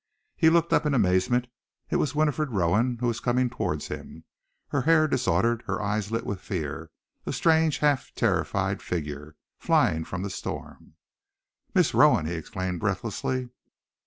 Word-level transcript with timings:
He 0.35 0.49
looked 0.49 0.73
up 0.73 0.87
in 0.87 0.95
amazement. 0.95 1.45
It 1.91 1.97
was 1.97 2.15
Winifred 2.15 2.49
Rowan 2.49 2.97
who 2.99 3.05
was 3.05 3.19
coming 3.19 3.51
towards 3.51 3.89
him, 3.89 4.23
her 4.69 4.81
hair 4.81 5.07
disordered, 5.07 5.61
her 5.67 5.79
eyes 5.79 6.09
lit 6.09 6.25
with 6.25 6.39
fear, 6.41 6.89
a 7.27 7.31
strange, 7.31 7.77
half 7.77 8.11
terrified 8.15 8.81
figure, 8.81 9.35
flying 9.59 10.03
from 10.03 10.23
the 10.23 10.31
storm! 10.31 10.95
"Miss 11.75 11.93
Rowan!" 11.93 12.25
he 12.25 12.33
exclaimed 12.33 12.79
breathlessly. 12.79 13.49